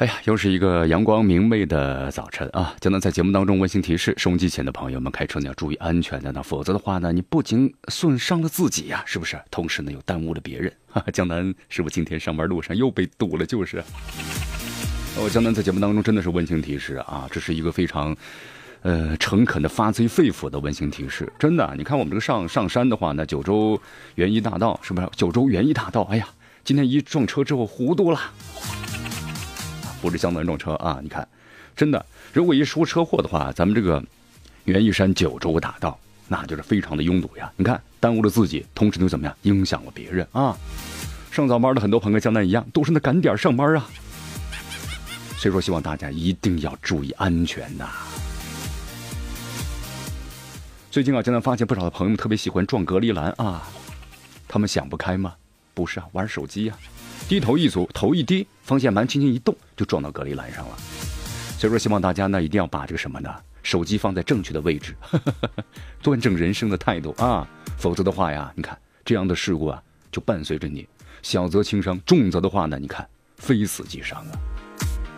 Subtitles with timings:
[0.00, 2.74] 哎呀，又是一个阳光明媚的早晨啊！
[2.80, 9.38] 江南在节目当中温馨提示：收音机前的朋友们，开车呢要注意安全的，那否则的话呢，你不仅损伤了自己呀，是不是？
[9.50, 10.72] 同时呢，又耽误了别人。
[10.88, 13.44] 哈哈，江南是不是今天上班路上又被堵了？
[13.44, 13.84] 就是。
[15.18, 17.28] 哦，江南在节目当中真的是温馨提示啊！
[17.30, 18.16] 这是一个非常，
[18.80, 21.30] 呃，诚恳的、发自肺腑的温馨提示。
[21.38, 23.78] 真的，你看我们这个上上山的话呢，九州
[24.14, 25.06] 园艺大道是不是？
[25.14, 26.26] 九州园艺大道，哎呀，
[26.64, 28.18] 今天一撞车之后糊涂了。
[30.00, 30.98] 不是江南撞车啊！
[31.02, 31.26] 你看，
[31.76, 34.02] 真的，如果一出车祸的话，咱们这个
[34.64, 35.98] 园艺山九州大道
[36.28, 37.52] 那就是非常的拥堵呀。
[37.56, 40.56] 你看，耽误了自己，同时又怎么样，影响了别人啊！
[41.30, 43.88] 上早班的很多朋友，江南一样，都是那赶点上班啊。
[45.36, 47.88] 所以说，希望大家一定要注意安全呐。
[50.90, 53.62] 最近啊，江南发现不少的朋友们特别喜欢撞隔离栏啊，
[54.48, 55.34] 他们想不开吗？
[55.72, 56.74] 不是啊，玩手机呀。
[57.30, 60.76] 低头一组，头一低，方向盘轻轻一动，就撞到隔离栏上了。
[61.56, 64.96] 所以说，希望大家呢一定要把这个什么呢，手机放在正确的位置，
[66.02, 67.46] 端正人生的态度啊，
[67.78, 70.84] 否则的话呀，你看这样的事故啊，就伴随着你，
[71.22, 74.32] 小则轻伤，重则的话呢，你看非死即伤啊，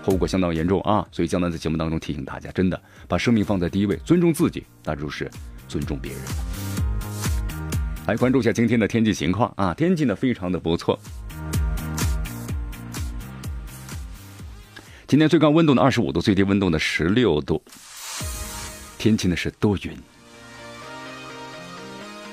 [0.02, 1.08] 后果相当严重啊。
[1.10, 5.30] 所以江南在节目当中提醒大家，真的把生命放在第一位，尊重自己，那就是
[5.66, 6.20] 尊重别人。
[8.06, 10.98] 来关注一下今天的天气情况啊，天气呢非常的不错。
[15.12, 17.62] 今天最高温度呢二十五度，最低温度呢十六度。
[18.96, 19.94] 天气呢是多云。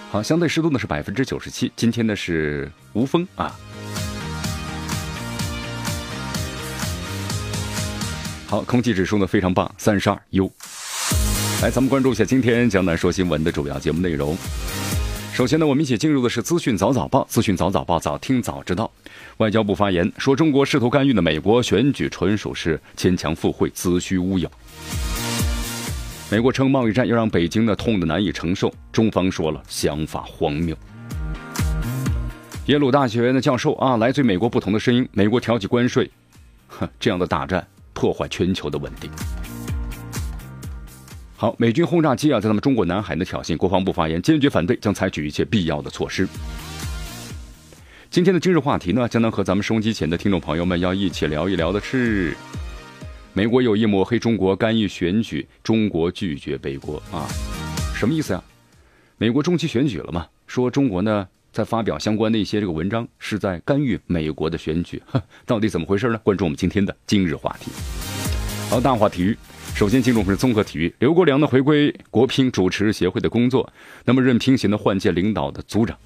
[0.09, 1.69] 好，相对湿度呢是百分之九十七。
[1.75, 3.53] 今天呢是无风啊。
[8.47, 10.49] 好，空气指数呢非常棒，三十二优。
[11.61, 14.37] 来，咱们关注一下今天江南说新闻的主要节目内容。
[15.33, 17.25] 首先呢，我们一起进入的是资讯早早报。
[17.29, 18.91] 资讯早早报，早听早知道。
[19.37, 24.51] 外交部发言说，中国试图干预的美国选举纯属是牵强附会、子虚乌有。
[26.29, 30.75] 美国称贸易战要让北京呢痛得难以承受，中方说了想法荒谬。
[32.65, 35.07] 耶鲁大学的教授啊，来自美国不同的声音。
[35.13, 36.11] 美国挑起关税，
[36.67, 39.09] 哼，这样的大战破坏全球的稳定。
[41.41, 46.27] 好，美军轰炸机啊，在咱们中国南海的挑衅，国防部发言坚决反对，将采取一切必要的措施。
[48.09, 52.35] 今天的今日话题呢，将能和咱们收音机前的听众朋友们要一起聊一聊的是，
[53.31, 57.25] 美国有意抹黑中国干预选举，中国拒绝背锅啊，
[57.95, 58.43] 什么意思呀？
[59.17, 65.01] 美国中期选举了嘛，说中国呢在发表相关的一些这个文章，是在干预美国的选举，
[65.47, 66.19] 到底怎么回事呢？
[66.21, 67.71] 关注我们今天的今日话题。
[68.69, 69.37] 好，大话体育。
[69.79, 70.93] 首先，进入是综合体育。
[70.99, 73.71] 刘国梁呢回归国乒主持协会的工作，
[74.03, 75.97] 那么任乒协呢换届领导的组长，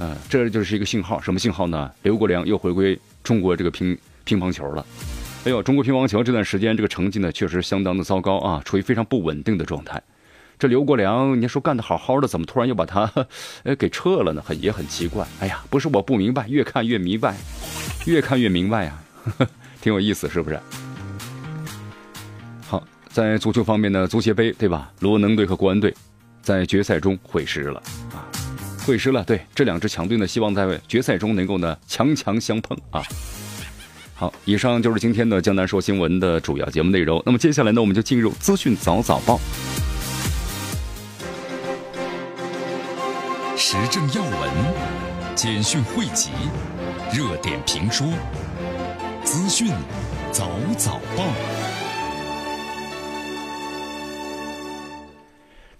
[0.00, 1.20] 呃，这就是一个信号。
[1.20, 1.88] 什么信号呢？
[2.02, 4.84] 刘国梁又回归中国这个乒乒乓球了。
[5.44, 10.02] 哎呦，中国乒乓球这段时间这个成绩呢确实相当的糟糕啊，处于非常不稳定的状态。
[10.58, 13.08] 这刘国梁，你说干得好好的，怎么突然又把他
[13.62, 14.42] 呃 给撤了呢？
[14.44, 15.24] 很也很奇怪。
[15.38, 17.36] 哎呀，不是我不明白，越看越明白，
[18.06, 18.98] 越看越明白呀，
[19.80, 20.58] 挺有意思，是不是？
[23.14, 24.90] 在足球方面呢，足协杯对吧？
[24.98, 25.94] 鲁能队和国安队
[26.42, 27.80] 在决赛中会师了
[28.10, 28.26] 啊，
[28.84, 29.22] 会师了。
[29.22, 33.00] 对，这两支强队呢，希望在决赛中能够呢强强相碰啊。
[34.16, 37.22] 好，以上就是今天的江南说新闻的主要节目内容。
[37.24, 39.38] 那么接下来呢，我们就进入资讯早早报，
[43.56, 44.50] 时政要闻、
[45.36, 46.30] 简讯汇集、
[47.12, 48.08] 热点评说、
[49.22, 49.68] 资讯
[50.32, 51.73] 早早报。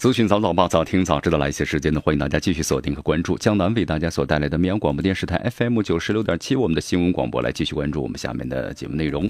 [0.05, 1.39] 资讯早早报，早听早知道。
[1.39, 9.27] 来一些时间呢，欢迎大家继续锁定和关注江南为大家所带来的绵阳广播电视台 FM 九十六点七，我们的新闻广播，来继续关注我们下面的节目内容。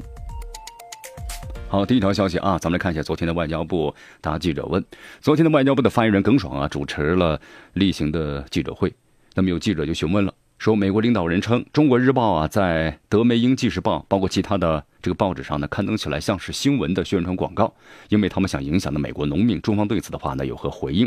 [1.69, 4.85] 好，第一条消息啊，咱们来看一下昨天的外交部答记者问。
[5.21, 7.41] 昨天的外交部的发言人耿爽啊，主持了
[7.75, 8.93] 例行的记者会。
[9.37, 10.35] 那么有记者就询问了。
[10.65, 17.71] 说美国领导人称，《中国日报》啊，在德梅英纪事报，包括其他的这个报纸上呢，刊登起来像是新闻的宣传广告，
[18.09, 19.61] 因为他们想影响的美国农民。
[19.61, 21.07] 中方对此的话呢，有何回应？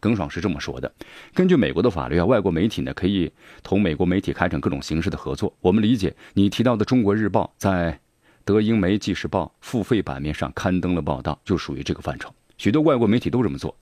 [0.00, 0.90] 耿爽是这么说的：
[1.34, 3.30] 根据美国的法律啊，外国媒体呢可以
[3.62, 5.54] 同美国媒体开展各种形式的合作。
[5.60, 8.00] 我们理解你提到的《中国日报》在
[8.42, 12.32] 德英媒《纪事报》付费版面上刊登了报道，就属于这个范畴。
[12.56, 13.76] 许多外国媒体都这么做，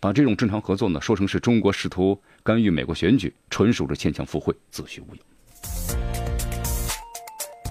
[0.00, 5.22] 把这种正常合作呢说成是中国试图干预美国选举，纯属是牵强附会，子虚乌有。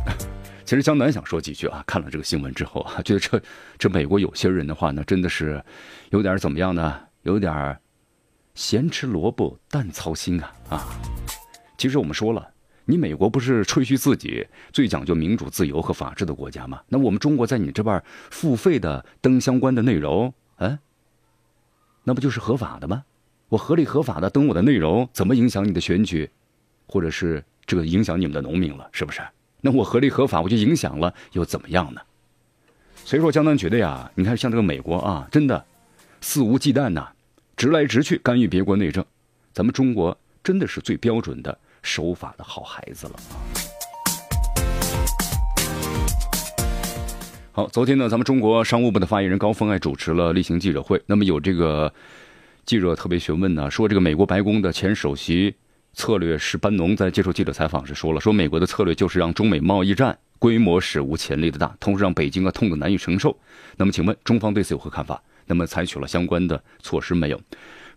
[0.65, 3.39] 其实江南想说几句啊，看了这个新闻之后啊，觉得这
[3.77, 5.63] 这美国有些人的话呢，真的是
[6.09, 6.99] 有点怎么样呢？
[7.21, 7.79] 有点
[8.55, 10.99] 咸吃萝卜淡操心啊啊！
[11.77, 12.49] 其实我们说了。
[12.85, 16.81] 你美国不是吹嘘自己最讲究民主、自由和法治的国家吗？
[16.89, 20.79] 那我们中国在你这边付费的登相关的内容，嗯，
[22.03, 23.05] 那不就是合法的吗？
[23.53, 26.27] 我合理合法的登我的内容，怎么影响你的选举，
[26.87, 28.89] 或者是这个影响你们的农民了？
[28.91, 29.21] 是不是？
[29.61, 32.01] 那我合理合法，我就影响了，又怎么样呢？
[33.05, 35.63] 所以说，江南觉得呀，你看像这个美国啊，真的
[36.19, 37.09] 肆无忌惮呐，
[37.55, 39.05] 直来直去干预别国内政，
[39.53, 41.55] 咱们中国真的是最标准的。
[41.83, 43.37] 守法的好孩子了啊！
[47.51, 50.99] 好，昨天呢，咱们中国商务部的发言人高峰还主持了例行记者会。
[51.05, 51.93] 那么有这个
[52.65, 55.53] 记者特别询问呢，说这个美国白宫的前首席
[55.93, 63.37] 策略师班农在接受记者采访时说了，说美国的策略就是让中美贸易战规模史无前例的大，同时让北京啊痛得难以承受。
[63.75, 65.21] 那么请问中方对此有何看法？
[65.45, 67.41] 那么采取了相关的措施没有？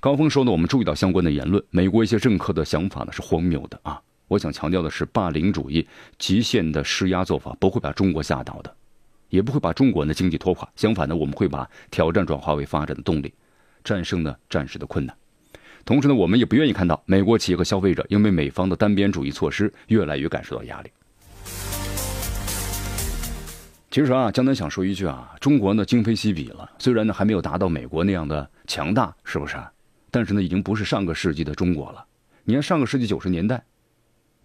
[0.01, 4.01] 高峰说呢，我们注意到相关的言论，美国一些政客的想法呢是荒谬的啊！
[4.27, 5.87] 我想强调的是，霸凌主义、
[6.19, 8.75] 极限的施压做法不会把中国吓倒的，
[9.31, 10.69] 也不会把中国的经济拖垮。
[10.75, 13.33] 相反呢，我们会把挑战转化为发展的动力，
[13.87, 15.17] 战胜呢暂时的困难。
[15.85, 20.91] 同时呢，我们也不愿意看到美国企业和消费者因为美方的单边主义措施越来越感受到压力。
[23.88, 29.56] 其实啊，江南想说一句啊，中国呢今非昔比了，虽然呢还没有达到美国那样的强大，是不是？
[30.11, 32.05] 但是呢，已经不是上个世纪的中国了。
[32.43, 33.62] 你看，上个世纪九十年代，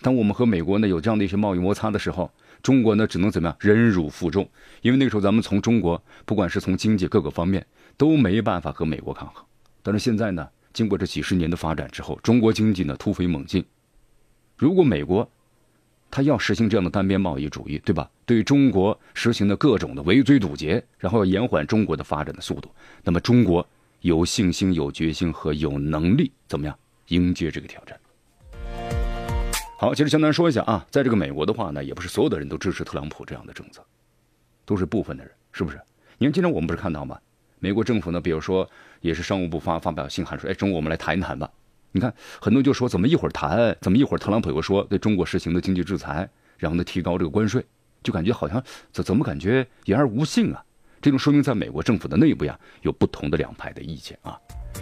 [0.02, 4.48] 当我们和美国呢有这样的一些贸易摩擦的时候，中国呢只能怎么样忍辱负重？
[4.84, 7.66] 因为那个时候咱们从中国，不管是从经济各个方面，
[7.98, 9.44] 都没办法和美国抗衡。
[9.82, 13.66] 但是现在呢，经过这几十年的发展之后，中国经济呢突飞猛进。
[14.58, 15.30] 如果美国
[16.10, 18.10] 他要实行这样的单边贸易主义，对吧？
[18.26, 22.70] 对中国实行的各种的围追堵截，然后要延缓中国的发展的速度，
[23.04, 23.68] 那么中国。
[24.02, 26.76] 有信心、有决心和有能力，怎么样
[27.10, 27.96] 迎接这个挑战？
[29.78, 33.86] 好，接着江南说一下啊，在这个美国的话呢，也不是所有的人都支持特朗普这样的政策，
[34.66, 35.80] 都是部分的人，是不是？
[36.18, 37.16] 你看，今天我们不是看到吗？
[37.64, 38.68] 美国政府呢，比如说
[39.02, 41.48] 也是商务部发发表信函说，哎，中午我们来谈一谈吧。
[41.92, 42.12] 你看，
[42.42, 46.28] 很多人就说，怎么一会儿谈，怎么一会儿特朗普又说对中国实行的经济制裁，
[46.58, 47.64] 然后呢提高这个关税，
[48.02, 48.62] 就感觉好像
[48.92, 50.64] 怎怎么感觉言而无信啊？
[51.00, 54.36] 这种说明，在美国政府的内部呀，有不同的两派的意见啊，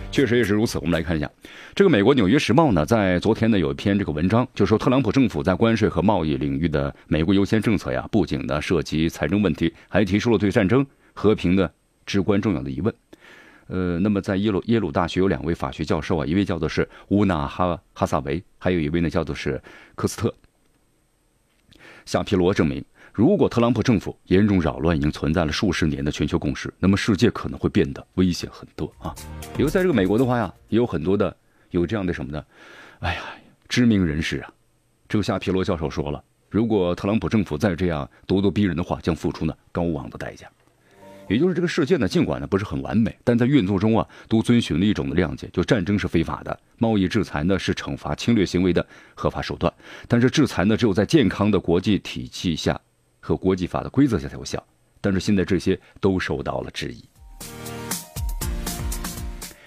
[0.09, 0.77] 确实也是如此。
[0.79, 1.29] 我们来看一下，
[1.75, 11.69] 这个美国《纽约时报》呢，在昨天呢有一篇这个文章，就说特朗普政府在关税和贸易领域的“美国优先”政策呀，不仅呢涉及财政问题，还提出了对战争和平的
[12.09, 12.91] 至关重要的疑问。
[13.67, 19.61] 呃，那么在耶鲁耶鲁大学有两位法学教授啊，一位叫做是乌纳哈哈萨维，还有一位呢叫做是
[19.93, 20.33] 科斯特
[22.03, 22.83] 夏皮罗证明。
[23.13, 29.13] 如果特朗普政府严重扰乱已经存在了数十年的全球共识，那么世界可能会变得危险很多啊！
[29.55, 31.35] 比如在这个美国的话呀，也有很多的
[31.69, 32.43] 有这样的什么呢，
[32.99, 33.21] 哎呀，
[33.67, 34.51] 知名人士啊，
[35.07, 40.49] 这个夏皮罗教授说了，如果特朗普政府再这样咄咄逼人的话，将付出呢高昂的代价。
[41.29, 49.73] 也就是这个世界呢，尽管呢不是很完美，但在运作中啊，都遵循了一种的谅解，就战争是非法的，贸易制裁呢是惩罚侵略行为的合法手段，
[50.07, 52.79] 但是制裁呢只有在健康的国际体系下。
[53.21, 54.65] 和国际法的规则下才有效，
[55.01, 57.03] 但是现在这些都受到了质疑。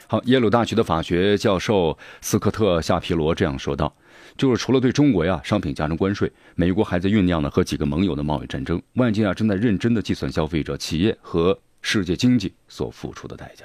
[0.06, 3.94] 好，耶鲁大学的法学教授斯科特夏皮罗这样说道
[4.36, 8.80] ：“就是除了对中国呀商品加征关税，美国还在酝酿呢和几个盟友的贸易战争。
[8.94, 13.64] 外界啊正在认真的计算消费者、企业和世界经济所付出的代价。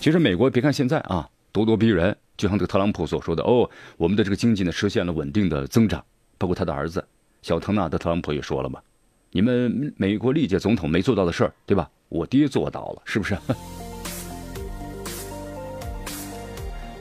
[0.00, 6.04] 其实美国别看现在啊咄咄逼人，就像这个特朗普所说的哦，我们的这个经济呢实现了稳定的增长，
[6.36, 7.04] 包括他的儿子
[7.42, 8.80] 小唐纳德特朗普也说了嘛。”
[9.30, 11.90] 你们美国历届总统没做到的事儿，对吧？
[12.08, 13.36] 我爹做到了，是不是？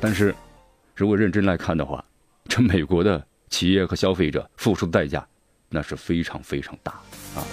[0.01, 0.35] 但是，
[0.93, 2.03] 如果认真来看的话，
[2.47, 5.27] 这美国的企业和消费者付出的代价，
[5.69, 6.93] 那是非常非常大
[7.35, 7.43] 啊。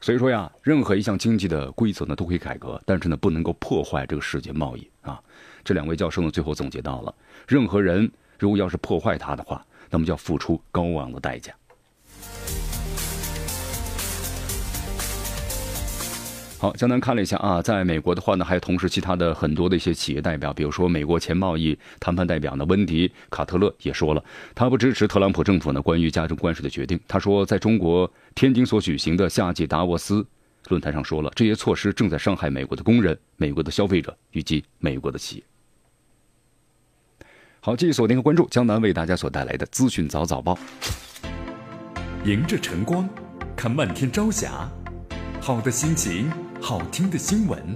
[0.00, 5.20] 所以说呀，任何一项经济的规则呢，都可以改革，但是呢，不能够破坏这个世界贸易啊。
[5.62, 7.14] 这两位教授呢，最后总结到了：
[7.46, 9.64] 任何人如果要是破坏它的话。
[9.90, 11.50] 那么就要付出高昂的代价。
[16.60, 24.24] 好，江南看了一下啊，在美国的话呢，还有同时其他的很多的一些企业代表，比如说美国前贸易谈判代表呢，温迪卡特勒也说了，
[24.56, 26.98] 他不支持特朗普政府呢关于加征关税的决定。
[27.06, 30.26] 他说，在中国天津所举行的夏季达沃斯
[30.66, 35.42] 论坛上说了，这些措施正在伤害美国的工人、美国的消费者以及美国的企业。
[37.60, 40.58] 好，继续锁定和关注江南为大家所带来的资讯早早报，
[42.24, 43.08] 迎着晨光，
[43.54, 44.68] 看漫天朝霞，
[45.40, 46.28] 好的心情。
[46.60, 47.74] 好听的新闻，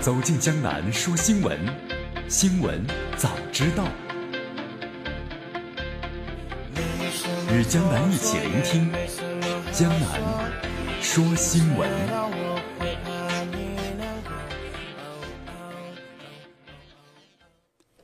[0.00, 1.58] 走进江南说新闻，
[2.28, 2.82] 新闻
[3.16, 3.84] 早知道，
[7.52, 8.90] 与江南一起聆听
[9.70, 10.20] 江南
[11.02, 11.88] 说新闻。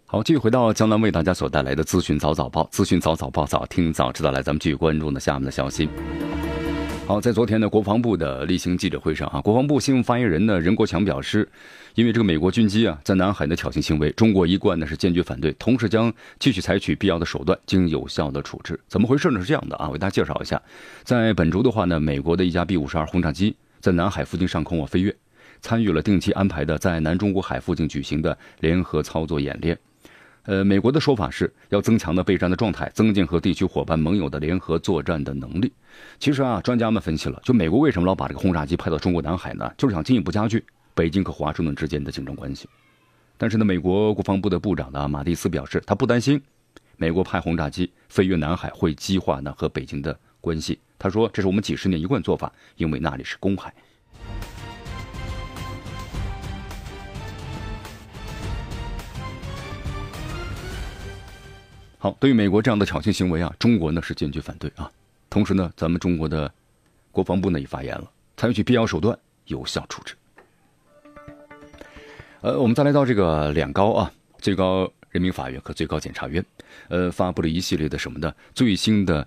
[0.04, 5.88] 好，继续回到江南为大家所带来的资讯早早报，资讯早早报早听早知道，来咱们继续关注呢下面的消息。
[7.08, 11.48] 好，在昨天的国防部的例行记者会上啊，国防部新闻发言人呢任国强表示，
[11.94, 18.78] 因为这个美国军机啊在南海的挑衅行为，中国一贯呢是坚决反对，同时将继续采取必要的手段，进行有效的处置。
[18.88, 19.40] 怎么回事呢？
[19.40, 20.60] 是这样的啊，为大家介绍一下，
[21.02, 25.16] 在本周的话呢，美国的一架 B 五十二轰炸机在南海附近上空啊飞跃，
[25.62, 29.78] 参与了定期安排的在南中国海附近举行的联合操作演练。
[30.48, 35.70] 呃，美国的说法是要增强的备战的状态，增进和地区伙伴盟友的联合作战的能力。
[36.18, 39.70] 其实啊，专家们分析了，就美国为什么老把这个轰炸机派到中国南海呢？
[39.76, 40.64] 就是想进一步加剧
[40.94, 42.66] 北京和华盛顿之间的竞争关系。
[43.36, 46.40] 但是呢，美国国防部的部长呢马蒂斯表示，他不担心
[46.96, 50.78] 美国派轰炸机飞越南海会激化呢和北京的关系。
[50.98, 53.74] 他说，这是我们几十年一贯做法，因为那里是公海。
[62.00, 64.88] 好，对于美国这样的挑衅行为啊，中国呢是坚决反对啊。
[65.28, 66.50] 同时呢，咱们中国的
[67.10, 70.14] 国防部呢也发言了，采取必要手段，有效处置。
[72.40, 76.44] 呃，我们再来到这个两高啊，最高人民法院和最高检察院，
[76.88, 79.26] 呃，发布了一系列的什么的最新的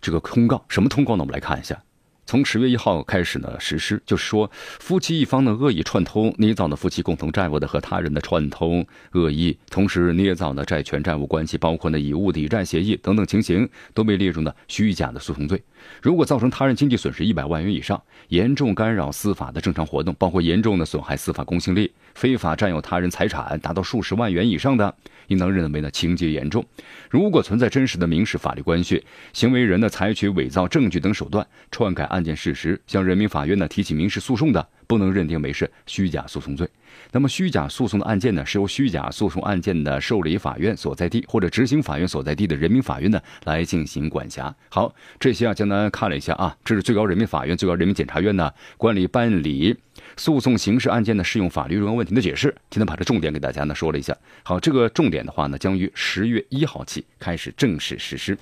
[0.00, 1.22] 这个通告，什么通告呢？
[1.22, 1.80] 我们来看一下。
[2.28, 15.62] 从十月一号开始呢实施，就是说夫妻一方的恶意串通捏造的夫妻共同债务的和他人的串通恶意，同时捏造的债权债务关系，包括呢以物抵债协议等等情形，都被列入呢虚假的诉讼罪。
[16.02, 24.94] 如果造成他人经济损失一百万元以上，严重干扰司法的正常活动，包括严重的损害司法公信力，非法占有他人财产达到数十万元以上的。
[25.28, 26.64] 应当认为呢情节严重，
[27.10, 29.04] 如果存在真实的民事法律关系，
[29.34, 36.68] 行为人呢采取伪造证据等手段篡改案件事实，向人民法院呢提起民事诉讼的，不能认定为是虚假诉讼罪。
[37.12, 44.52] 那么虚假诉讼的案件呢，是由虚假诉讼案件的受理法院所在地或者执行法院所在地的人民法院呢来进行管辖。
[44.68, 49.76] 好，这些啊，江南看了一下啊，这是最高人民法院、最高人民检察院呢管理办理
[50.16, 52.52] 诉讼刑事案件的适用法律若干问题的解释。
[52.70, 54.16] 今天把这重点给大家呢说了一下。
[54.42, 58.36] 好，这个重点的话呢，将于十月一号起开始正式实施。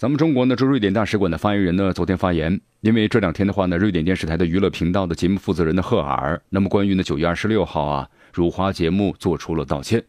[0.00, 10.02] 咱们中国呢，驻瑞典大使馆的发言人呢，昨天发言，因为这两天的话呢，瑞典电视台的娱乐频道的节目负责人的赫尔，那么关于呢九月二十六号啊辱华节目做出了道歉，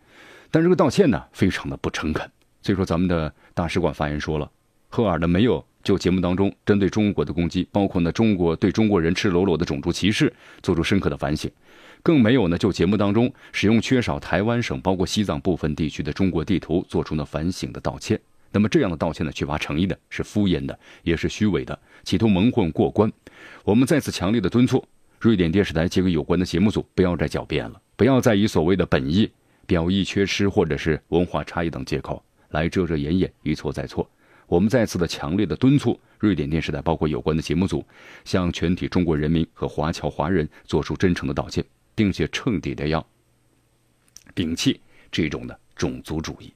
[0.50, 2.26] 但这个道歉呢非常的不诚恳，
[2.62, 4.50] 所以说咱们的大使馆发言说了，
[4.88, 10.34] 赫尔呢没有就节目当中针对中国的攻击，包括呢中国对中国人赤裸裸的种族歧视
[10.64, 11.52] 做出深刻的反省，
[12.02, 18.18] 更没有呢就节目当中使用缺少台湾省包括西藏部分地区的中国地图做出呢反省的道歉。
[18.52, 23.12] 那么这样的道歉呢，缺乏诚意的，是敷衍的，也是虚伪的，企图蒙混过关。
[23.64, 24.84] 我们再次强烈的敦促
[25.20, 29.32] 瑞典电视台及有关的节目组，不要再狡辩了，不要再以所谓的本意、
[29.66, 34.10] 表意缺失或者是文化差异等借口来遮遮掩掩，一错再错。
[34.48, 37.86] 我们再次的强烈的敦促瑞典电视台，包括有关的节目组，
[38.26, 41.64] 向全体中国人民和华侨华人做出真诚的道歉，
[41.96, 43.06] 并且彻底的要
[44.36, 46.54] 摒弃这种的种族主义。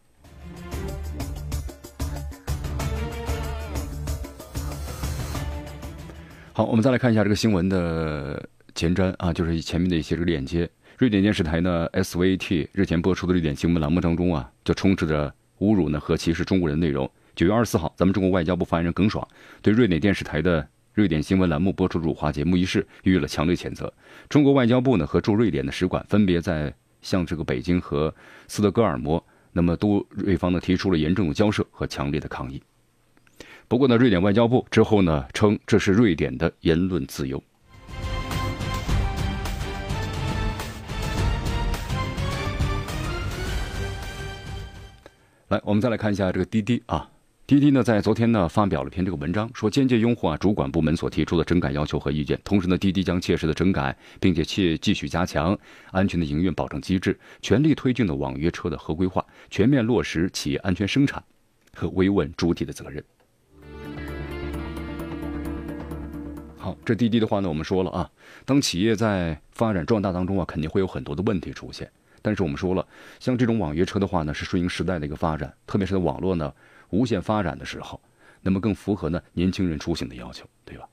[6.57, 8.41] 好，我们再来看一下这个新闻的
[8.75, 10.69] 前瞻啊，就是前面的一些这个链接。
[10.97, 15.27] 瑞典电视台呢，SVT 日前播出的瑞典新闻栏目当中啊，就充斥着
[15.59, 17.11] 侮辱呢和歧视中国人的内容。
[17.35, 19.27] 九月二十四号，咱们中国外交部发言人耿爽
[19.61, 23.91] 对瑞典电视台的瑞典新闻栏目播出辱华节目一事予以了强烈谴责。
[24.29, 28.15] 中国外交部呢和驻瑞典的使馆分别在向这个北京和
[28.47, 29.21] 斯德哥尔摩，
[29.51, 32.63] 那么都瑞方呢提出了严重的交涉和强烈的抗议。
[33.67, 37.41] 不过呢，瑞典外交部之后呢称这是瑞典的言论自由。
[45.47, 47.09] 来，我们再来看一下这个滴滴啊，
[47.47, 52.39] 滴滴呢，在昨天呢发表了篇这个文章，说坚决拥护啊主管部门所提出的整改要求和意见。
[52.43, 55.57] 同时呢，滴滴将切实的整改，并且切继续加强
[55.91, 61.23] 安全的营运保证机制，全力推进的网约车的合规化，全面落实企业安全生产
[61.75, 63.03] 和维稳主体的责任。
[66.65, 68.09] 好，这滴滴的话呢，我们说了啊，
[68.43, 71.87] 当企业在发展壮大当中啊，肯定会有很多的问题出现。
[72.23, 72.87] 但是我们说了，
[73.19, 76.51] 像这种网约车的话呢，是顺应时代的一个发展，特别是在网络呢。
[76.89, 78.01] 无限发展的时候，
[78.41, 80.89] 那么更符合呢年轻人出行的要求，对吧？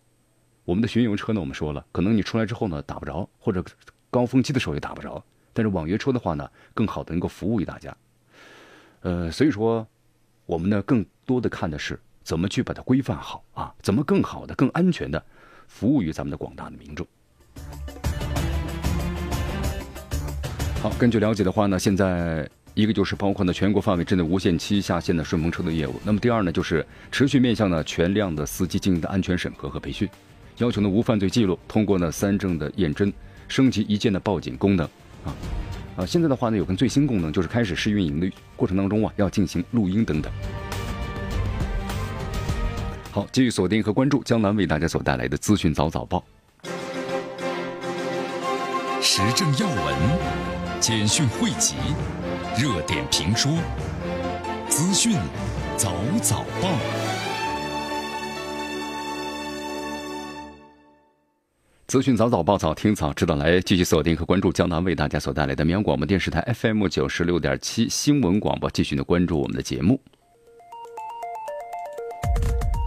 [0.66, 3.64] 我们的巡游车呢，我们说了，可能你出来之后呢打不着，或者
[4.10, 5.24] 高峰期的时候也打不着。
[5.54, 7.96] 但是网约车的话呢，更好的能够服务于大家。
[9.00, 9.88] 呃，所以说，
[10.44, 15.24] 我们呢更多的看的是怎么去把它规范好啊，怎么更好的、更安全的
[15.72, 17.06] 服务于咱们的广大的民众。
[20.82, 22.48] 好，根据了解的话呢，现在。
[22.74, 30.08] 一个就是包括呢全国范围之内无限期下线的顺风车的业务，那么第二呢就是持续面向呢全量的司机进行的安全审核和培训，
[30.56, 33.12] 要求呢无犯罪记录，通过呢三证的验真，
[33.46, 34.86] 升级一键的报警功能，
[35.22, 35.36] 啊
[35.98, 40.32] 啊现在的话呢有个最新功能就是开始试运营的过程当中啊要进行录音等等。
[43.12, 46.24] 好，继续锁定和关注江南为大家所带来的资讯早早报，
[49.02, 49.94] 时政要闻，
[50.80, 51.74] 简讯汇集。
[52.58, 53.52] 热点评说，
[54.66, 55.12] 资讯
[55.76, 55.92] 早
[56.22, 56.70] 早报，
[61.88, 70.00] 资讯早早报早听早知道来继续锁定和关注江南为大家所带来的绵阳广播电视台 FM 九十六点七新闻广播，继续的关注我们的节目。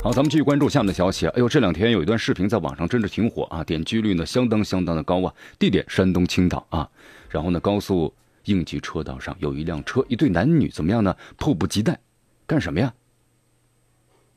[0.05, 1.25] 好，咱们继续关注下面的消息。
[1.29, 5.33] 哎呦，这两天有一段视频在网上真是挺火啊，点击率呢相当相当的高啊。
[5.57, 6.87] 地点山东青岛啊，
[7.27, 8.13] 然后呢高速。
[8.43, 11.17] 应急车道上有一辆车，一对男女怎么样呢？
[11.37, 11.99] 迫不及待，
[12.45, 12.93] 干什么呀？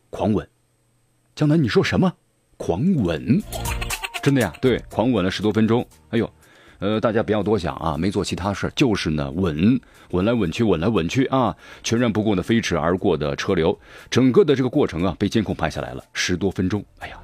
[0.09, 0.49] 狂吻，
[1.35, 2.11] 江南，你说什么？
[2.57, 3.39] 狂吻？
[4.23, 4.51] 真的呀？
[4.63, 5.87] 对，狂吻了十多分钟。
[6.09, 6.33] 哎呦，
[6.81, 13.77] 呃，大家不要多想啊，没做其他事就是呢稳稳来稳去，稳来稳去啊，全然不顾呢飞驰而过的车流，
[14.09, 16.85] 整个的这个过程啊被监控拍下来了，十多分钟。
[17.01, 17.19] 哎呀，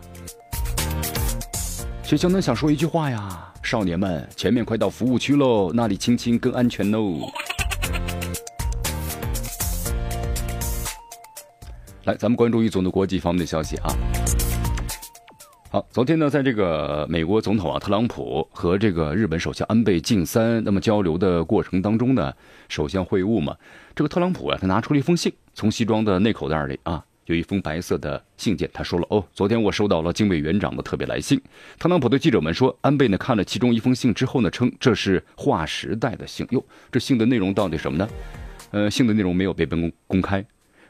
[2.02, 3.52] 所以江南想说一句话呀。
[3.62, 7.20] 少年们，前面快到服务区喽，那里亲亲更安全喽。
[12.04, 13.88] 来，咱们关注一组的国际方面的消息啊。
[15.74, 22.32] 好，昨天呢，在这个美国总统啊特朗普和这个日本首相安倍晋三那么交流的过程当中呢，
[22.68, 23.56] 首相会晤嘛，
[23.92, 27.04] 这个特朗普啊，他拿出了一封信，从西装的内口袋里啊。
[27.26, 31.42] 有一封白色的信件，他说了：“哦，昨天我收到了经委员长的特别来信。”
[31.76, 36.46] 特朗普对记者们说：“安倍呢看了其中一封信之后呢，称这是划时代的信。
[36.50, 38.08] 哟，这信的内容到底什么呢？
[38.70, 40.44] 呃，信的内容没有被公公开，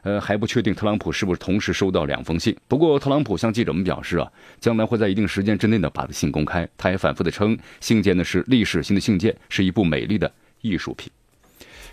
[0.05, 2.55] 呃，还不确定特朗普是不是同时收到两封信。
[2.67, 6.69] 不过，特朗普向记者们表示啊，将来会在一定时间之内呢把信公开。
[6.77, 11.11] 他也反复的称，信件呢是历史性的信件，是一部美丽的艺术品。”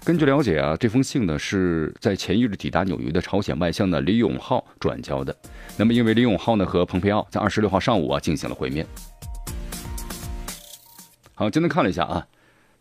[0.05, 5.35] 根据了解啊，这封信呢是在前一日抵达纽约的朝鲜外相呢李永浩转交的。
[5.79, 8.87] 那么，因为李永浩呢和蓬佩奥在二十六号上午啊进行了会面。
[11.35, 12.27] 好，今天看了一下啊，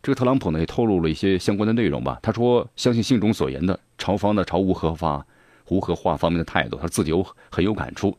[0.03, 2.19] 这个特朗普呢也透露了一些相关的内容吧。
[2.21, 5.23] 他说，相信信中所言的朝方的朝无核化、
[5.69, 8.17] 无核化方面的态度，他自己有很有感触。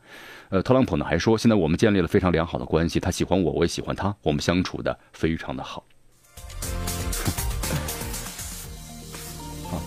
[0.50, 5.84] 呃，特朗普呢还说，现在我们建立了非常良好的关系，他喜欢我，我也喜欢他，我们相处的非常的好。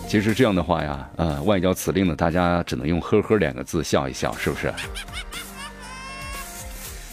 [0.06, 4.70] 其实这样的话呀，呃，外交辞令呢，大家只能用“呵呵”两个字笑一笑，是不是？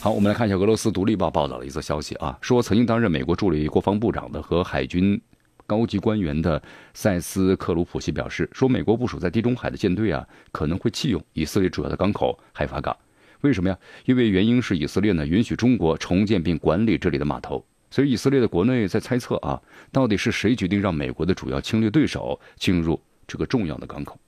[0.01, 5.19] 好，我们来看一下俄罗斯独立报报道的一则消息啊，说曾经担任美国助理国防部长的和海军
[5.65, 6.61] 高级官员的
[6.93, 12.95] 塞斯克鲁普西表示，说美国部署在地中海的舰队啊，可能会弃用以色列主要的港口海法港，
[13.41, 13.77] 为什么呀？
[14.05, 17.63] 因为原因是以色列呢允许中国重建并管理这里的码头。
[17.89, 24.19] 所以以色列的国内在猜测啊，到底是谁决定让美国的主要侵略对手进入这个重要的港口？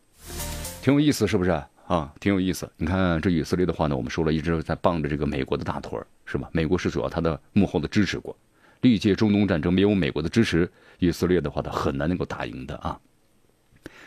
[0.84, 1.50] 挺有意思，是不是
[1.88, 2.14] 啊？
[2.20, 2.72] 挺有意思。
[2.78, 6.48] 你看这以色列的话呢，我们说了一直在傍着这个美国的大腿，是吧？
[6.52, 8.38] 美国是主要他的幕后的支持国。
[8.86, 13.02] 历届中东战争没有美国的支持，以色列的话他很难能够打赢的啊。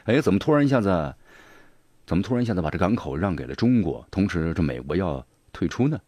[0.05, 1.13] 哎，怎么突然一下子，
[2.07, 4.07] 怎么突然一下子把这港口让给了中国？
[4.09, 5.99] 同时这美国要退出呢？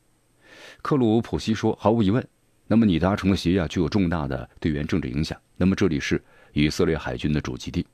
[0.82, 2.24] 克鲁普西说，毫无疑问。
[2.68, 5.36] 那么你达成的协议啊，具有重大的地缘政治影响。
[5.56, 7.84] 那么这里是以色列海军的主基地。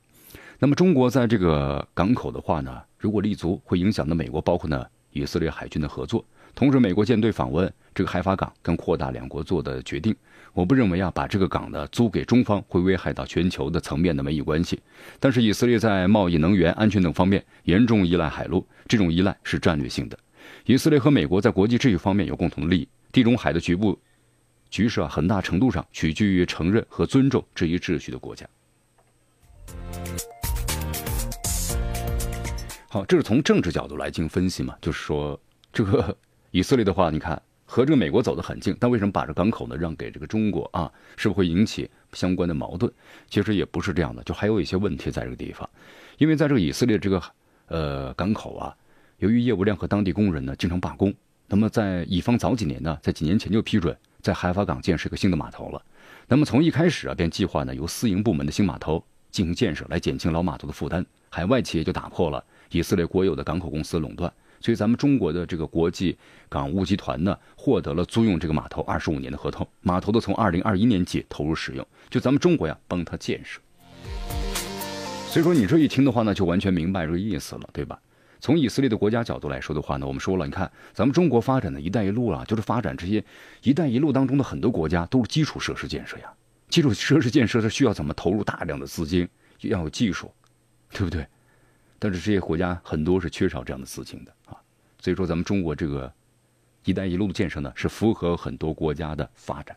[0.59, 4.85] 那么中国在这个港口的话呢，如果立足，会影响到美国，包括呢
[5.17, 6.25] 以色列海军的合作。
[6.55, 10.15] 同时，美国舰队访问这个海法港，跟扩大两国做的决定。
[10.55, 14.81] 我不认为啊，把这个港呢租给中方会危害到全球的层面的美以关系。
[15.21, 20.19] 但是，以色列在贸易、能源、安全等方面严重依赖海陆，这种依赖是战略性的。
[20.65, 23.99] 以色列和美国在国际秩序方面有共同的利益，地中海的局部
[24.71, 28.47] 局势啊，很大程度上取决于承认和尊重这一秩序的国家。
[32.97, 34.75] 好，这是从政治角度来进行分析嘛？
[34.81, 35.39] 就是说，
[35.71, 36.17] 这个
[36.51, 40.91] 以色列的话，你看和这个美国走得很近，但为什么把这港口呢让给这个中国啊？
[41.15, 42.91] 是不是会引起相关的矛盾？
[43.29, 45.69] 其实也不是这样的，就还有一些问题在这个地方，
[46.17, 47.23] 因为在这个以色列这个
[47.67, 48.75] 呃港口啊，
[49.19, 51.13] 由于业务量和当地工人呢经常罢工，
[51.49, 55.83] 那么在乙方早几年呢，在几年前就批准在海法港建设一个新的码头了。
[56.27, 61.05] 那么从一开始啊，便计划呢由私营部门的新码头进行建设，来减轻老码头的负担。
[61.29, 62.43] 海外企业就打破了。
[62.71, 66.17] 以色列国有的港口公司垄断，所以咱们中国的这个国际
[66.49, 69.67] 港务集团呢，获得了租用这个码头二十五年的合同。
[69.81, 73.61] 码头的从二零二一年起投入使用，就咱们中国呀帮他建设。
[75.29, 77.99] 所以说你这一听的话呢，就完全明白这个意思了，对吧？
[78.39, 83.23] 从以色列的国家角度来说的话呢，我们说了，你看咱们中国发展的一带一路啊，就是发展这些
[83.63, 86.33] 一带一路当中的很多国家都是基础设施建设呀。
[86.69, 89.29] 基础设施建设是需要怎么投入大量的资金，
[89.63, 90.31] 要有技术，
[90.91, 91.27] 对不对？
[91.99, 94.53] 但是这些国家很多是缺少这样的事情的啊，
[95.01, 96.13] 所以说咱们中国这个
[96.85, 99.75] “一带一路”的建设呢，是符合很多国家的发展。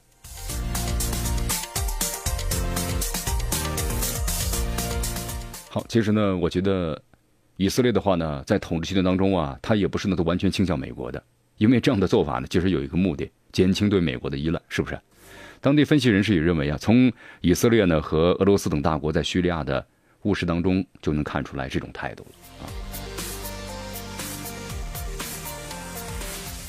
[5.69, 7.01] 好，其实呢，我觉得
[7.55, 11.23] 以色列的话呢，在统治期间当中啊，他也不是呢都完全倾向美国的，
[11.57, 14.99] 因为这样的做法呢，其实有一个目的，减轻对美国的依赖，是不是？
[15.61, 19.87] 当地分析人士也认为啊，从以色列呢和俄罗斯等大国在叙利亚的。
[20.23, 22.69] 务实当中就能看出来这种态度了啊。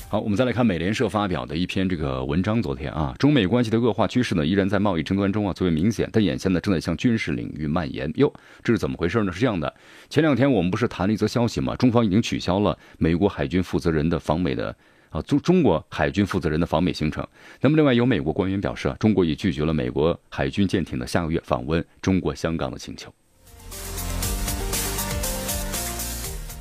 [0.09, 2.61] 好，我们再来看美联社发表的一篇这个文章。
[2.61, 8.11] 昨天啊，中美关系的恶化趋势呢，依然在贸易争端中啊最为明显，但眼下呢正在向军事领域蔓延。
[8.17, 8.33] 哟，
[8.65, 9.33] 这是怎么回事呢？
[9.33, 9.73] 是这样的，
[10.09, 11.77] 前两天我们不是谈了一则消息吗？
[11.77, 14.75] 中方已经取消了美国海军负责人的访美的
[15.11, 17.25] 啊中中国海军负责人的访美行程。
[17.61, 23.15] 那么，另外有美国官员表示啊，中国已拒绝了美国海军舰艇的下个月访问中国香港的请求。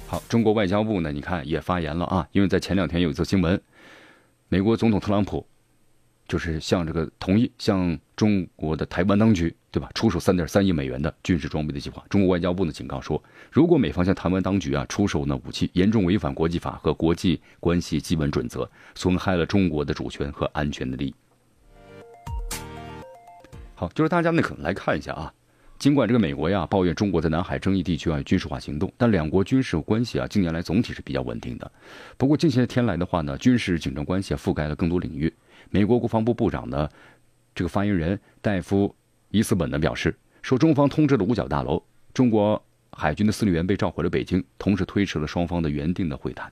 [0.09, 1.11] 好，中国外交部呢？
[1.11, 3.61] 你看也发言了啊，因为在前两天有一则新闻，
[4.47, 5.45] 美国总统特朗普
[6.27, 12.03] 就是向这个同意向中国的台湾当局，对吧，出手三点三亿美元的军事装备的计划。
[12.09, 21.15] 中国外交部呢警告说，如果美方向台湾当局啊出售呢武器，严重违反国际法和国际关系基本准则，损害了中国的主权和安全的利益。
[23.75, 25.31] 好，就是大家呢可能来看一下啊。
[25.79, 31.71] 尽管这个美国呀抱怨中国在南海争议地区啊军事化行动，但两国军事关系啊近年来总体是比较稳定的。
[32.17, 35.33] 不过近些天来的话呢，军事紧张关系覆盖了更多领域。
[35.69, 36.89] 美国国防部部长呢，
[37.55, 38.93] 这个发言人戴夫
[39.29, 41.81] 伊斯本呢表示说，中方通知了五角大楼，
[42.13, 42.61] 中国
[42.91, 46.51] 海军的司令员被召回了北京，同时推迟了双方的原定的会谈。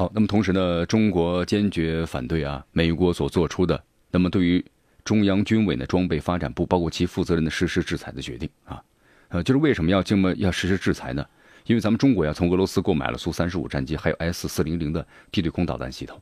[0.00, 4.64] 好，那么同时呢，中国坚决反对啊美国所做出的那么对于
[5.04, 8.82] 中央军委的装备发展部包括其负责人的实施制裁的决定啊，
[9.28, 11.22] 呃，就是为什么要这么要实施制裁呢？
[11.66, 16.18] 因为咱们中国呀从俄罗斯购买了苏三十五战机，还有 S 四零零的地对空导弹系统，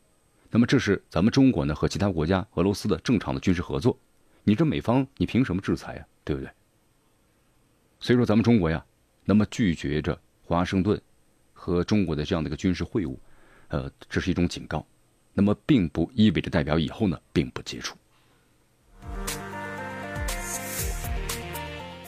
[0.50, 3.96] 那么这是咱们中国呢和其他国家俄罗斯的正常的军事合作，
[4.42, 6.04] 你这美方你凭什么制裁呀？
[6.24, 6.50] 对不对？
[8.00, 8.84] 所以说咱们中国呀，
[9.24, 11.00] 那么拒绝着华盛顿
[11.52, 13.14] 和中国的这样的一个军事会晤。
[13.68, 14.84] 呃，这是一种警告，
[15.34, 17.96] 那么并不意味着代表以后呢并不接触。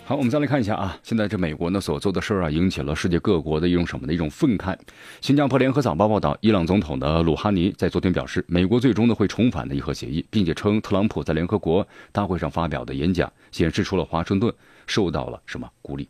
[0.05, 4.77] 好，我们再来看一下啊，现在这美国呢所做的事儿啊，引起了世界各国的一种什么的一种愤慨。
[5.21, 14.53] 新加坡联合早报报道，伊朗总统的鲁哈尼在昨天表示，美国最终呢会重返的伊核协议，并且称特朗普在联合国大会上发表的演讲显示出了华盛顿
[14.89, 16.09] 受到了什么孤立，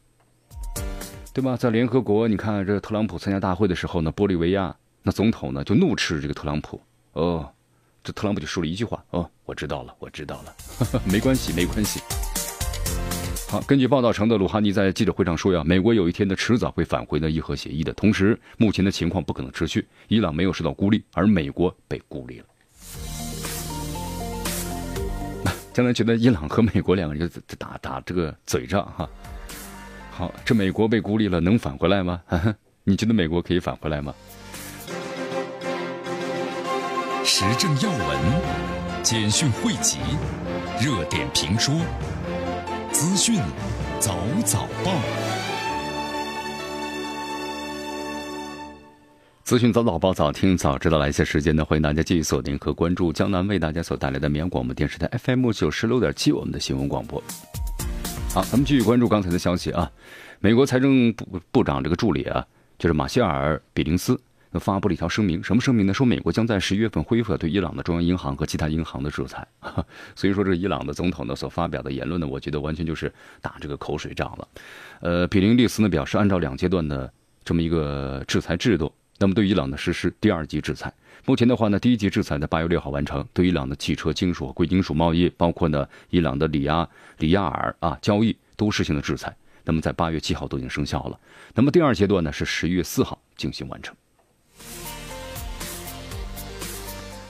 [1.35, 1.55] 对吧？
[1.55, 4.75] 在联合国，你看这特朗普参加大会的时候呢，玻利维亚。
[5.03, 6.81] 那总统呢就怒斥这个特朗普，
[7.13, 7.51] 哦，
[8.05, 10.55] 这特朗普就说了一句话，哦，我知道了，我知道了，
[11.11, 12.01] 没关系，没关系。
[13.49, 22.47] 好，根据报道称的，鲁哈尼在记者会上说呀，美国有一天呢迟早会返回呢伊核协议的，同时目前的情况不可能持续，伊朗没有受到孤立，而美国被孤立了。
[25.73, 29.09] 将来觉得伊朗和美国两个人就打打这个嘴仗哈。
[30.11, 32.23] 好，这美国被孤立了，能返回来吗？
[32.85, 34.15] 你觉得美国可以返回来吗？
[37.23, 39.99] 时政要闻、简讯汇集、
[40.81, 41.75] 热点评说、
[42.91, 43.39] 资讯
[44.01, 44.93] 早早报，
[49.45, 50.99] 资讯早早报，早听早知道。
[50.99, 57.23] 来一些时间呢，欢迎大家继续锁定和关注江南为大家所带来的绵阳广播电视台 FM 九十六点七，我们的新闻广播。
[58.33, 59.91] 好，咱们继续关注刚才的消息啊。
[60.41, 62.45] 美国财政部部长这个助理啊，
[62.79, 64.19] 就是马歇尔·比林斯。
[64.59, 65.95] 发布了一条声明，什么声明呢？
[65.95, 69.47] 说美国将在十一月份恢复对伊朗的中央银行和其他银行的制裁。
[70.17, 74.49] 所以说，这伊朗的总统呢所发表的言论呢，我觉得完全就是打这个口水仗了。
[75.01, 77.13] 呃，比林利斯呢表示，按照两阶段的
[77.45, 80.93] 这么一个制裁制度，那么对伊朗呢实施第二级制裁。
[81.27, 89.33] 目前的话呢，第一级制裁在八月六号完成，对伊朗的汽车、金属、贵金属贸易，包括呢伊朗的里亚里亚尔啊交易都实行了制裁。
[89.63, 91.21] 那么在八月七号都已经生效了。
[91.55, 93.95] 那么第二阶段呢是十一月四号进行完成。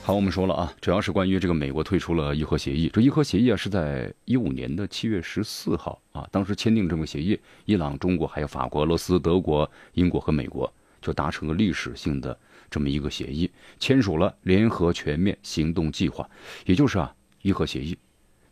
[0.03, 2.91] 好，我们说了啊，主要是关于这个美国退出了伊核协议。
[2.93, 12.37] 这伊核协议啊，是在一五年的七月十四号啊，当时签订这个协议，伊朗、中国还有法国、俄罗斯、德国、英国和美国就达成了历史性的
[12.69, 16.29] 这么一个协议，签署了联合全面行动计划，
[16.65, 17.97] 也就是啊伊核协议。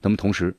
[0.00, 0.54] 那么同时。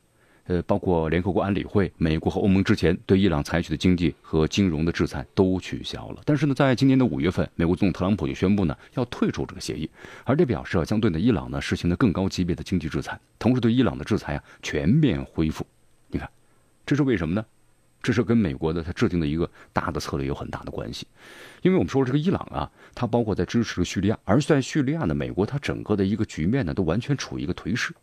[0.50, 6.22] 呃，包括联合国安理会、美国和欧盟之前对伊朗采取的经济和金融的制裁都取消了。
[6.26, 9.88] 但是呢，在今年的五月份，美国总统特朗普就宣布呢要退出这个协议，
[10.24, 15.64] 而这表示啊将对呢伊朗呢实行的更高级别的经济制裁，同时对伊朗的制裁啊全面恢复。
[16.08, 16.28] 你看，
[16.84, 17.46] 这是为什么呢？
[18.02, 21.06] 这是跟美国的他制定的一个大的策略有很大的关系。
[21.62, 27.94] 因为我们说这个伊朗啊，它包括在支持叙利亚，而在叙利亚呢，美国它整个的一个局面呢都完全处于一个颓势。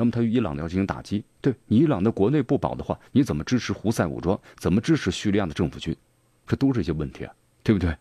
[0.00, 4.40] 那么他与伊朗呢要进行打击，对你伊朗的国内不保的话，你怎么支持胡塞武装？
[4.56, 5.94] 怎么支持叙利亚的政府军？
[6.46, 7.34] 这都是一些问题啊，
[7.64, 7.92] 对不对？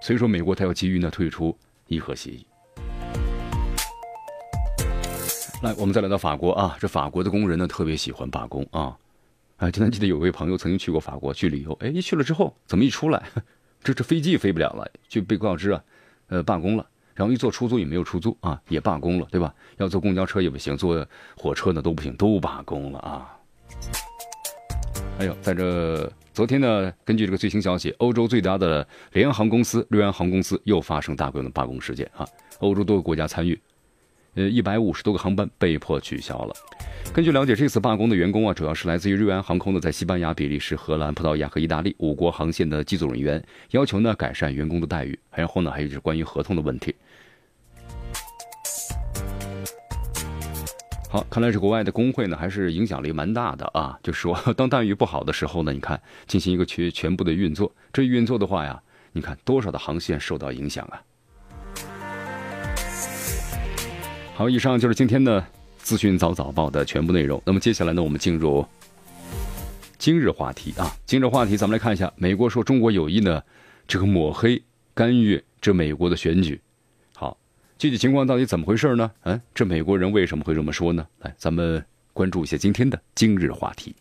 [0.00, 1.54] 所以说，美国他要急于呢退出
[1.88, 2.46] 伊核协议。
[5.62, 8.96] 来，我们再来到法国啊，这法国的工人呢特别喜欢罢工啊。
[9.58, 13.28] 哎，今天记得有位朋友曾经去过法国去旅游，哎，一去了之后怎么一出来，
[13.84, 15.84] 这这飞机飞不了了，就被告知啊，
[16.28, 16.88] 呃，罢工了。
[17.20, 19.54] 然后一坐出租也没有出租啊，也罢工了，对吧？
[19.76, 21.06] 要坐公交车也不行，坐
[21.36, 23.36] 火车呢都不行，都罢工了啊。
[25.18, 32.26] 哎呦，在这昨天呢，根据这个最新消息，欧洲最大的联航公司瑞安航空公司又发生大规模的罢工事件啊，
[32.60, 33.60] 欧洲多个国家参与。
[34.36, 36.54] 呃，一百五十多个航班被迫取消了。
[37.12, 45.18] 根据了解，这次罢工的员工啊，主要是来自于瑞安航空的在西班牙、比利时、荷兰、葡萄牙和意大利五国航线的机组人员，要求呢改善员工的待遇。
[45.34, 46.94] 然后呢，还有就是关于合同的问题。
[51.12, 53.98] 好，看来是国外的工会呢，还是影响力蛮大的啊。
[54.00, 61.02] 就说， 当待遇不好的时候呢，你看进行一个全全部的运作，这运作的话呀，你看多少的航线受到影响啊。
[64.36, 65.44] 好，以上就是今天的
[65.78, 67.42] 资讯早早报的全部内容。
[67.44, 68.64] 那么接下来呢，我们进入
[69.98, 70.94] 今日话题啊。
[71.06, 73.42] 今日话题，咱们来看一下，美国说中国有意呢，
[73.88, 74.62] 这个抹黑
[74.94, 76.60] 干预这美国的选举。
[77.80, 79.10] 具体情况到底怎么回事呢？
[79.22, 81.06] 嗯，这美国人为什么会这么说呢？
[81.20, 83.96] 来，咱们关注一下今天的今日话题。